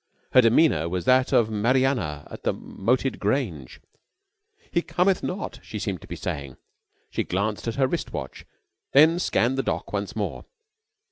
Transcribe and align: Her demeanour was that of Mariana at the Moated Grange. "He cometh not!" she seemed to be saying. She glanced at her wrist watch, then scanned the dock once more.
Her 0.31 0.41
demeanour 0.41 0.89
was 0.89 1.05
that 1.05 1.31
of 1.31 1.51
Mariana 1.51 2.27
at 2.31 2.41
the 2.41 2.53
Moated 2.53 3.19
Grange. 3.19 3.79
"He 4.71 4.81
cometh 4.81 5.21
not!" 5.21 5.59
she 5.61 5.77
seemed 5.77 6.01
to 6.01 6.07
be 6.07 6.15
saying. 6.15 6.57
She 7.11 7.23
glanced 7.23 7.67
at 7.67 7.75
her 7.75 7.85
wrist 7.85 8.11
watch, 8.11 8.43
then 8.93 9.19
scanned 9.19 9.59
the 9.59 9.61
dock 9.61 9.93
once 9.93 10.15
more. 10.15 10.45